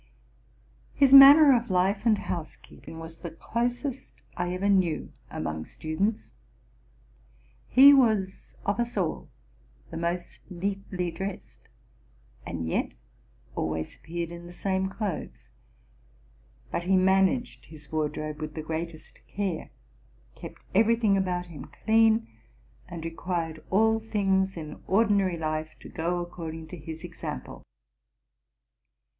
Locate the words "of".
1.55-1.69, 8.65-8.79